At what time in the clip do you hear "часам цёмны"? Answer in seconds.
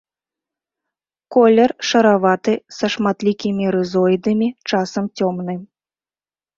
4.69-5.53